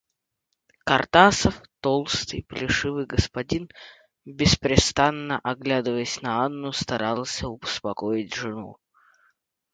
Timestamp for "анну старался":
6.43-7.47